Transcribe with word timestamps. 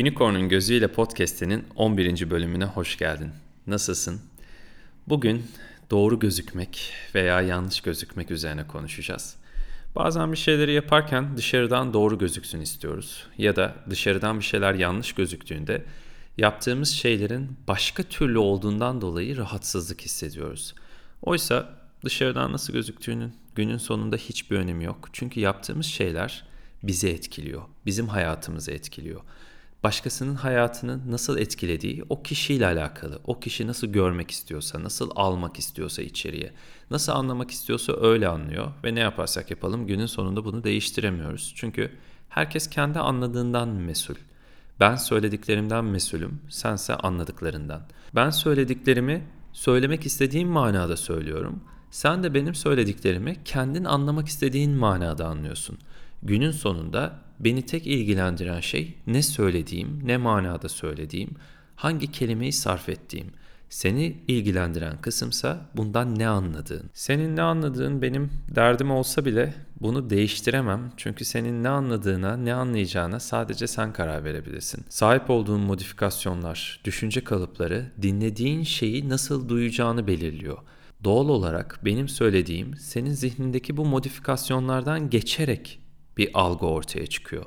Unicorn'un 0.00 0.48
Gözüyle 0.48 0.88
Podcast'inin 0.88 1.64
11. 1.76 2.30
bölümüne 2.30 2.64
hoş 2.64 2.98
geldin. 2.98 3.30
Nasılsın? 3.66 4.20
Bugün 5.08 5.46
doğru 5.90 6.18
gözükmek 6.18 6.92
veya 7.14 7.40
yanlış 7.40 7.80
gözükmek 7.80 8.30
üzerine 8.30 8.66
konuşacağız. 8.66 9.36
Bazen 9.96 10.32
bir 10.32 10.36
şeyleri 10.36 10.72
yaparken 10.72 11.36
dışarıdan 11.36 11.92
doğru 11.92 12.18
gözüksün 12.18 12.60
istiyoruz. 12.60 13.26
Ya 13.38 13.56
da 13.56 13.74
dışarıdan 13.90 14.38
bir 14.38 14.44
şeyler 14.44 14.74
yanlış 14.74 15.12
gözüktüğünde 15.12 15.84
yaptığımız 16.38 16.88
şeylerin 16.88 17.56
başka 17.68 18.02
türlü 18.02 18.38
olduğundan 18.38 19.00
dolayı 19.00 19.36
rahatsızlık 19.36 20.00
hissediyoruz. 20.00 20.74
Oysa 21.22 21.68
dışarıdan 22.04 22.52
nasıl 22.52 22.72
gözüktüğünün 22.72 23.34
günün 23.54 23.78
sonunda 23.78 24.16
hiçbir 24.16 24.56
önemi 24.56 24.84
yok. 24.84 25.08
Çünkü 25.12 25.40
yaptığımız 25.40 25.86
şeyler 25.86 26.44
bizi 26.82 27.08
etkiliyor, 27.08 27.62
bizim 27.86 28.08
hayatımızı 28.08 28.70
etkiliyor 28.70 29.20
başkasının 29.84 30.34
hayatını 30.34 31.10
nasıl 31.10 31.38
etkilediği 31.38 32.04
o 32.08 32.22
kişiyle 32.22 32.66
alakalı. 32.66 33.20
O 33.24 33.40
kişi 33.40 33.66
nasıl 33.66 33.86
görmek 33.86 34.30
istiyorsa, 34.30 34.82
nasıl 34.82 35.10
almak 35.14 35.58
istiyorsa 35.58 36.02
içeriye, 36.02 36.52
nasıl 36.90 37.12
anlamak 37.12 37.50
istiyorsa 37.50 37.92
öyle 38.00 38.28
anlıyor 38.28 38.72
ve 38.84 38.94
ne 38.94 39.00
yaparsak 39.00 39.50
yapalım 39.50 39.86
günün 39.86 40.06
sonunda 40.06 40.44
bunu 40.44 40.64
değiştiremiyoruz. 40.64 41.52
Çünkü 41.56 41.90
herkes 42.28 42.70
kendi 42.70 42.98
anladığından 42.98 43.68
mesul. 43.68 44.14
Ben 44.80 44.96
söylediklerimden 44.96 45.84
mesulüm, 45.84 46.40
sense 46.48 46.94
anladıklarından. 46.94 47.82
Ben 48.14 48.30
söylediklerimi 48.30 49.26
söylemek 49.52 50.06
istediğim 50.06 50.48
manada 50.48 50.96
söylüyorum. 50.96 51.60
Sen 51.90 52.22
de 52.22 52.34
benim 52.34 52.54
söylediklerimi 52.54 53.36
kendin 53.44 53.84
anlamak 53.84 54.28
istediğin 54.28 54.70
manada 54.70 55.26
anlıyorsun. 55.26 55.78
Günün 56.24 56.50
sonunda 56.50 57.12
beni 57.40 57.66
tek 57.66 57.86
ilgilendiren 57.86 58.60
şey 58.60 58.94
ne 59.06 59.22
söylediğim, 59.22 60.00
ne 60.04 60.16
manada 60.16 60.68
söylediğim, 60.68 61.30
hangi 61.76 62.12
kelimeyi 62.12 62.52
sarf 62.52 62.88
ettiğim. 62.88 63.26
Seni 63.68 64.16
ilgilendiren 64.28 65.00
kısımsa 65.00 65.70
bundan 65.76 66.18
ne 66.18 66.28
anladığın. 66.28 66.90
Senin 66.92 67.36
ne 67.36 67.42
anladığın 67.42 68.02
benim 68.02 68.30
derdim 68.54 68.90
olsa 68.90 69.24
bile 69.24 69.54
bunu 69.80 70.10
değiştiremem. 70.10 70.92
Çünkü 70.96 71.24
senin 71.24 71.62
ne 71.62 71.68
anladığına, 71.68 72.36
ne 72.36 72.54
anlayacağına 72.54 73.20
sadece 73.20 73.66
sen 73.66 73.92
karar 73.92 74.24
verebilirsin. 74.24 74.84
Sahip 74.88 75.30
olduğun 75.30 75.60
modifikasyonlar, 75.60 76.80
düşünce 76.84 77.24
kalıpları 77.24 77.92
dinlediğin 78.02 78.62
şeyi 78.62 79.08
nasıl 79.08 79.48
duyacağını 79.48 80.06
belirliyor. 80.06 80.58
Doğal 81.04 81.28
olarak 81.28 81.80
benim 81.84 82.08
söylediğim 82.08 82.76
senin 82.76 83.12
zihnindeki 83.12 83.76
bu 83.76 83.84
modifikasyonlardan 83.84 85.10
geçerek 85.10 85.83
bir 86.18 86.30
algı 86.34 86.66
ortaya 86.66 87.06
çıkıyor. 87.06 87.44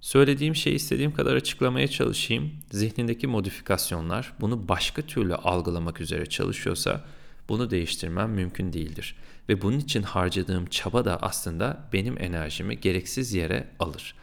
Söylediğim 0.00 0.56
şeyi 0.56 0.74
istediğim 0.74 1.12
kadar 1.12 1.36
açıklamaya 1.36 1.88
çalışayım. 1.88 2.52
Zihnindeki 2.70 3.26
modifikasyonlar 3.26 4.32
bunu 4.40 4.68
başka 4.68 5.02
türlü 5.02 5.34
algılamak 5.34 6.00
üzere 6.00 6.26
çalışıyorsa 6.26 7.04
bunu 7.48 7.70
değiştirmem 7.70 8.30
mümkün 8.30 8.72
değildir. 8.72 9.16
Ve 9.48 9.62
bunun 9.62 9.78
için 9.78 10.02
harcadığım 10.02 10.66
çaba 10.66 11.04
da 11.04 11.22
aslında 11.22 11.88
benim 11.92 12.22
enerjimi 12.22 12.80
gereksiz 12.80 13.34
yere 13.34 13.68
alır. 13.78 14.14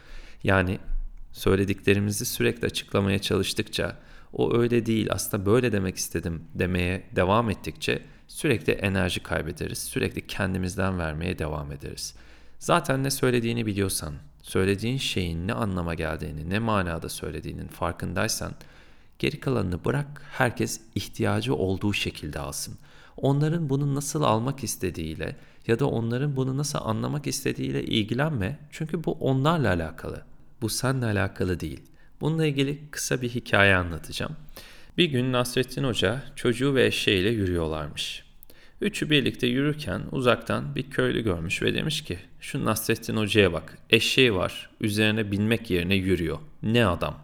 Yani 0.44 0.78
söylediklerimizi 1.32 2.24
sürekli 2.24 2.66
açıklamaya 2.66 3.18
çalıştıkça 3.18 3.96
o 4.32 4.56
öyle 4.56 4.86
değil 4.86 5.08
aslında 5.10 5.46
böyle 5.46 5.72
demek 5.72 5.96
istedim 5.96 6.44
demeye 6.54 7.06
devam 7.16 7.50
ettikçe 7.50 8.02
sürekli 8.28 8.72
enerji 8.72 9.22
kaybederiz. 9.22 9.78
Sürekli 9.78 10.26
kendimizden 10.26 10.98
vermeye 10.98 11.38
devam 11.38 11.72
ederiz. 11.72 12.14
Zaten 12.58 13.04
ne 13.04 13.10
söylediğini 13.10 13.66
biliyorsan, 13.66 14.14
söylediğin 14.42 14.98
şeyin 14.98 15.48
ne 15.48 15.52
anlama 15.52 15.94
geldiğini, 15.94 16.50
ne 16.50 16.58
manada 16.58 17.08
söylediğinin 17.08 17.68
farkındaysan, 17.68 18.52
geri 19.18 19.40
kalanını 19.40 19.84
bırak 19.84 20.22
herkes 20.32 20.80
ihtiyacı 20.94 21.54
olduğu 21.54 21.92
şekilde 21.92 22.38
alsın. 22.38 22.78
Onların 23.16 23.68
bunu 23.68 23.94
nasıl 23.94 24.22
almak 24.22 24.64
istediğiyle 24.64 25.36
ya 25.66 25.78
da 25.78 25.86
onların 25.86 26.36
bunu 26.36 26.56
nasıl 26.56 26.78
anlamak 26.82 27.26
istediğiyle 27.26 27.84
ilgilenme. 27.84 28.58
Çünkü 28.70 29.04
bu 29.04 29.12
onlarla 29.12 29.68
alakalı. 29.68 30.24
Bu 30.60 30.68
seninle 30.68 31.06
alakalı 31.06 31.60
değil. 31.60 31.82
Bununla 32.20 32.46
ilgili 32.46 32.90
kısa 32.90 33.22
bir 33.22 33.28
hikaye 33.28 33.76
anlatacağım. 33.76 34.36
Bir 34.98 35.04
gün 35.04 35.32
Nasrettin 35.32 35.84
Hoca 35.84 36.22
çocuğu 36.36 36.74
ve 36.74 36.86
eşeğiyle 36.86 37.30
yürüyorlarmış. 37.30 38.25
Üçü 38.80 39.10
birlikte 39.10 39.46
yürürken 39.46 40.02
uzaktan 40.12 40.74
bir 40.74 40.90
köylü 40.90 41.20
görmüş 41.20 41.62
ve 41.62 41.74
demiş 41.74 42.04
ki 42.04 42.18
şu 42.40 42.64
Nasrettin 42.64 43.16
Hoca'ya 43.16 43.52
bak 43.52 43.78
eşeği 43.90 44.34
var 44.34 44.70
üzerine 44.80 45.30
binmek 45.30 45.70
yerine 45.70 45.94
yürüyor. 45.94 46.38
Ne 46.62 46.86
adam. 46.86 47.18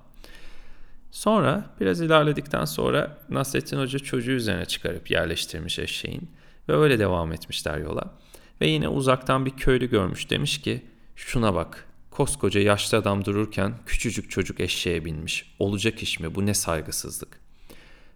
Sonra 1.11 1.71
biraz 1.81 2.01
ilerledikten 2.01 2.65
sonra 2.65 3.19
Nasrettin 3.29 3.79
Hoca 3.79 3.99
çocuğu 3.99 4.31
üzerine 4.31 4.65
çıkarıp 4.65 5.11
yerleştirmiş 5.11 5.79
eşeğin 5.79 6.31
ve 6.69 6.77
öyle 6.77 6.99
devam 6.99 7.33
etmişler 7.33 7.79
yola. 7.79 8.15
Ve 8.61 8.67
yine 8.67 8.89
uzaktan 8.89 9.47
bir 9.47 9.51
köylü 9.51 9.91
görmüş 9.91 10.31
demiş 10.31 10.61
ki 10.61 10.83
şuna 11.17 11.55
bak 11.55 11.87
koskoca 12.11 12.61
yaşlı 12.61 12.99
adam 12.99 13.25
dururken 13.25 13.75
küçücük 13.87 14.31
çocuk 14.31 14.61
eşeğe 14.61 15.05
binmiş. 15.05 15.55
Olacak 15.59 16.03
iş 16.03 16.21
mi 16.21 16.35
bu 16.35 16.47
ne 16.47 16.55
saygısızlık. 16.55 17.42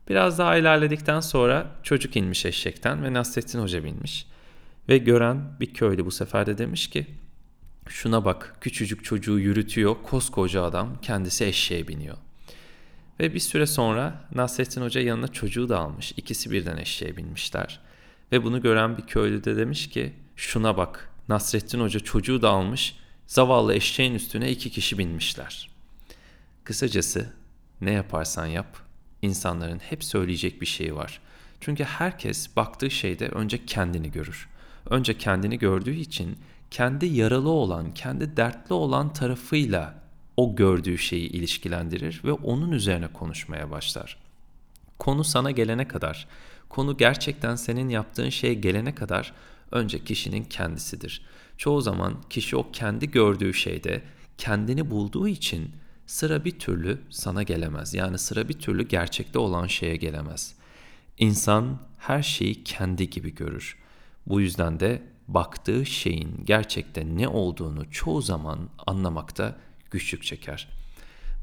Biraz 0.08 0.38
daha 0.38 0.56
ilerledikten 0.56 1.20
sonra 1.20 1.66
çocuk 1.82 2.16
inmiş 2.16 2.46
eşekten 2.46 3.04
ve 3.04 3.12
Nasrettin 3.12 3.60
Hoca 3.60 3.84
binmiş. 3.84 4.26
Ve 4.88 4.98
gören 4.98 5.60
bir 5.60 5.74
köylü 5.74 6.06
bu 6.06 6.10
sefer 6.10 6.46
de 6.46 6.58
demiş 6.58 6.90
ki 6.90 7.06
şuna 7.88 8.24
bak 8.24 8.56
küçücük 8.60 9.04
çocuğu 9.04 9.38
yürütüyor 9.38 9.96
koskoca 10.02 10.62
adam 10.62 11.00
kendisi 11.02 11.44
eşeğe 11.44 11.88
biniyor. 11.88 12.16
Ve 13.20 13.34
bir 13.34 13.40
süre 13.40 13.66
sonra 13.66 14.24
Nasrettin 14.34 14.82
Hoca 14.82 15.00
yanına 15.00 15.28
çocuğu 15.28 15.68
da 15.68 15.78
almış. 15.78 16.12
İkisi 16.16 16.50
birden 16.50 16.76
eşeğe 16.76 17.16
binmişler. 17.16 17.80
Ve 18.32 18.44
bunu 18.44 18.62
gören 18.62 18.96
bir 18.96 19.02
köylü 19.02 19.44
de 19.44 19.56
demiş 19.56 19.90
ki 19.90 20.12
şuna 20.36 20.76
bak 20.76 21.10
Nasrettin 21.28 21.80
Hoca 21.80 22.00
çocuğu 22.00 22.42
da 22.42 22.50
almış 22.50 22.96
zavallı 23.26 23.74
eşeğin 23.74 24.14
üstüne 24.14 24.50
iki 24.50 24.70
kişi 24.70 24.98
binmişler. 24.98 25.70
Kısacası 26.64 27.32
ne 27.80 27.90
yaparsan 27.90 28.46
yap 28.46 28.85
insanların 29.22 29.78
hep 29.78 30.04
söyleyecek 30.04 30.60
bir 30.60 30.66
şeyi 30.66 30.94
var. 30.94 31.20
Çünkü 31.60 31.84
herkes 31.84 32.56
baktığı 32.56 32.90
şeyde 32.90 33.28
önce 33.28 33.66
kendini 33.66 34.10
görür. 34.10 34.48
Önce 34.90 35.18
kendini 35.18 35.58
gördüğü 35.58 35.94
için 35.94 36.38
kendi 36.70 37.06
yaralı 37.06 37.48
olan, 37.48 37.94
kendi 37.94 38.36
dertli 38.36 38.74
olan 38.74 39.12
tarafıyla 39.12 39.94
o 40.36 40.56
gördüğü 40.56 40.98
şeyi 40.98 41.28
ilişkilendirir 41.28 42.20
ve 42.24 42.32
onun 42.32 42.72
üzerine 42.72 43.08
konuşmaya 43.08 43.70
başlar. 43.70 44.18
Konu 44.98 45.24
sana 45.24 45.50
gelene 45.50 45.88
kadar, 45.88 46.28
konu 46.68 46.96
gerçekten 46.96 47.56
senin 47.56 47.88
yaptığın 47.88 48.28
şeye 48.28 48.54
gelene 48.54 48.94
kadar 48.94 49.32
önce 49.72 50.04
kişinin 50.04 50.44
kendisidir. 50.44 51.22
Çoğu 51.56 51.80
zaman 51.80 52.22
kişi 52.30 52.56
o 52.56 52.70
kendi 52.72 53.10
gördüğü 53.10 53.54
şeyde 53.54 54.02
kendini 54.38 54.90
bulduğu 54.90 55.28
için 55.28 55.70
sıra 56.06 56.44
bir 56.44 56.58
türlü 56.58 56.98
sana 57.10 57.42
gelemez. 57.42 57.94
Yani 57.94 58.18
sıra 58.18 58.48
bir 58.48 58.58
türlü 58.58 58.88
gerçekte 58.88 59.38
olan 59.38 59.66
şeye 59.66 59.96
gelemez. 59.96 60.54
İnsan 61.18 61.78
her 61.98 62.22
şeyi 62.22 62.64
kendi 62.64 63.10
gibi 63.10 63.34
görür. 63.34 63.78
Bu 64.26 64.40
yüzden 64.40 64.80
de 64.80 65.02
baktığı 65.28 65.86
şeyin 65.86 66.44
gerçekte 66.44 67.16
ne 67.16 67.28
olduğunu 67.28 67.90
çoğu 67.90 68.22
zaman 68.22 68.58
anlamakta 68.86 69.56
güçlük 69.90 70.22
çeker. 70.22 70.68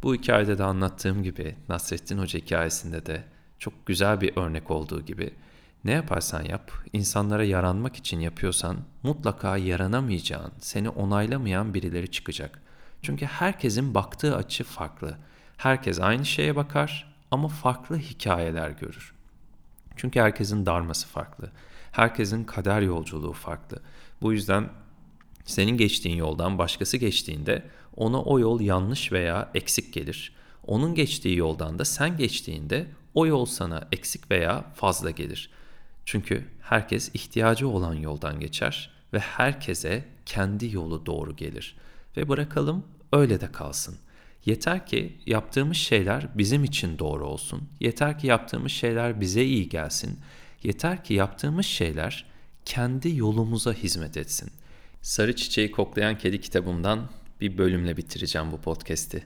Bu 0.04 0.16
hikayede 0.16 0.58
de 0.58 0.64
anlattığım 0.64 1.24
gibi 1.24 1.56
Nasrettin 1.70 2.18
Hoca 2.18 2.40
hikayesinde 2.40 3.06
de 3.06 3.24
çok 3.60 3.86
güzel 3.86 4.22
bir 4.22 4.38
örnek 4.38 4.72
olduğu 4.72 5.02
gibi 5.02 5.34
ne 5.84 5.92
yaparsan 5.92 6.44
yap, 6.44 6.72
insanlara 6.94 7.44
yaranmak 7.44 7.96
için 7.96 8.20
yapıyorsan 8.20 8.78
mutlaka 9.04 9.58
yaranamayacağın, 9.58 10.52
seni 10.60 10.90
onaylamayan 10.90 11.74
birileri 11.74 12.12
çıkacak. 12.12 12.62
Çünkü 13.04 13.26
herkesin 13.26 13.94
baktığı 13.94 14.36
açı 14.36 14.64
farklı. 14.64 15.18
Herkes 15.58 16.00
aynı 16.00 16.26
şeye 16.26 16.56
bakar 16.56 17.14
ama 17.32 17.48
farklı 17.48 17.98
hikayeler 17.98 18.70
görür. 18.70 19.14
Çünkü 19.96 20.20
herkesin 20.20 20.66
darması 20.66 21.08
farklı. 21.08 21.52
Herkesin 21.92 22.44
kader 22.44 22.82
yolculuğu 22.82 23.34
farklı. 23.34 23.80
Bu 24.22 24.34
yüzden 24.34 24.70
senin 25.46 25.78
geçtiğin 25.78 26.16
yoldan 26.16 26.58
başkası 26.58 26.98
geçtiğinde 26.98 27.64
ona 27.96 28.22
o 28.22 28.40
yol 28.40 28.62
yanlış 28.62 29.12
veya 29.12 29.50
eksik 29.54 29.94
gelir. 29.94 30.36
Onun 30.68 30.96
geçtiği 30.96 31.38
yoldan 31.38 31.80
da 31.80 31.86
sen 31.86 32.18
geçtiğinde 32.18 32.88
o 33.14 33.28
yol 33.28 33.46
sana 33.46 33.88
eksik 33.92 34.32
veya 34.32 34.66
fazla 34.76 35.12
gelir. 35.12 35.50
Çünkü 36.06 36.46
herkes 36.62 37.12
ihtiyacı 37.14 37.68
olan 37.68 37.94
yoldan 37.94 38.40
geçer 38.40 38.92
ve 39.14 39.20
herkese 39.20 40.06
kendi 40.26 40.76
yolu 40.76 41.06
doğru 41.06 41.36
gelir 41.36 41.76
ve 42.18 42.30
bırakalım 42.30 42.84
öyle 43.12 43.42
de 43.42 43.52
kalsın. 43.52 43.96
Yeter 44.46 44.88
ki 44.88 45.18
yaptığımız 45.26 45.78
şeyler 45.78 46.28
bizim 46.36 46.64
için 46.64 47.00
doğru 47.00 47.26
olsun. 47.26 47.62
Yeter 47.80 48.20
ki 48.20 48.28
yaptığımız 48.28 48.72
şeyler 48.72 49.22
bize 49.22 49.44
iyi 49.44 49.70
gelsin. 49.70 50.20
Yeter 50.64 51.04
ki 51.04 51.14
yaptığımız 51.14 51.66
şeyler 51.66 52.26
kendi 52.66 53.16
yolumuza 53.16 53.74
hizmet 53.74 54.18
etsin. 54.18 54.52
Sarı 55.02 55.36
Çiçeği 55.36 55.72
Koklayan 55.72 56.18
Kedi 56.18 56.42
kitabımdan 56.42 57.10
bir 57.42 57.58
bölümle 57.58 57.98
bitireceğim 57.98 58.52
bu 58.52 58.62
podcast'i. 58.62 59.24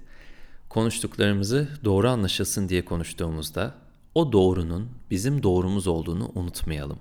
Konuştuklarımızı 0.70 1.68
doğru 1.84 2.10
anlaşılsın 2.10 2.70
diye 2.70 2.86
konuştuğumuzda 2.86 3.76
o 4.16 4.32
doğrunun 4.32 4.90
bizim 5.12 5.44
doğrumuz 5.44 5.88
olduğunu 5.88 6.32
unutmayalım. 6.36 7.00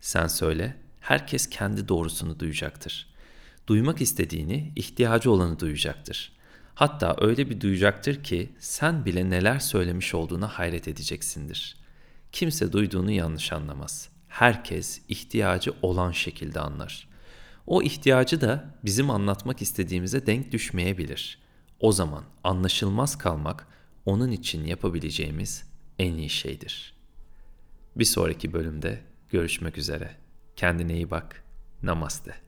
Sen 0.00 0.26
söyle, 0.26 0.76
herkes 1.00 1.50
kendi 1.50 1.88
doğrusunu 1.88 2.40
duyacaktır. 2.40 3.06
Duymak 3.68 4.00
istediğini, 4.00 4.72
ihtiyacı 4.76 5.30
olanı 5.30 5.60
duyacaktır. 5.60 6.32
Hatta 6.74 7.16
öyle 7.20 7.50
bir 7.50 7.60
duyacaktır 7.60 8.22
ki 8.24 8.52
sen 8.58 9.04
bile 9.04 9.30
neler 9.30 9.58
söylemiş 9.58 10.14
olduğuna 10.14 10.48
hayret 10.48 10.88
edeceksindir. 10.88 11.76
Kimse 12.32 12.72
duyduğunu 12.72 13.10
yanlış 13.10 13.52
anlamaz. 13.52 14.08
Herkes 14.28 15.00
ihtiyacı 15.08 15.74
olan 15.82 16.12
şekilde 16.12 16.60
anlar. 16.60 17.08
O 17.66 17.82
ihtiyacı 17.82 18.40
da 18.40 18.74
bizim 18.84 19.10
anlatmak 19.10 19.62
istediğimize 19.62 20.26
denk 20.26 20.52
düşmeyebilir. 20.52 21.38
O 21.80 21.92
zaman 21.92 22.24
anlaşılmaz 22.44 23.18
kalmak 23.18 23.66
onun 24.06 24.30
için 24.30 24.64
yapabileceğimiz 24.64 25.64
en 25.98 26.14
iyi 26.14 26.30
şeydir. 26.30 26.94
Bir 27.96 28.04
sonraki 28.04 28.52
bölümde 28.52 29.00
görüşmek 29.30 29.78
üzere. 29.78 30.16
Kendine 30.56 30.94
iyi 30.94 31.10
bak. 31.10 31.44
Namaste. 31.82 32.47